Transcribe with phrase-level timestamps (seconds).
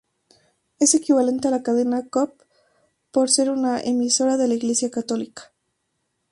[0.79, 2.43] Es equivalente a la Cadena Cope
[3.11, 5.51] por ser una emisora de la Iglesia católica.